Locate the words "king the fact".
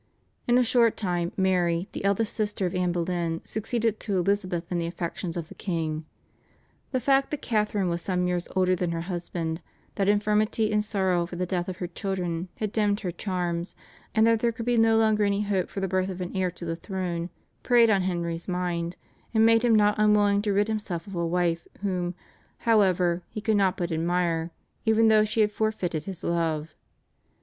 5.53-7.29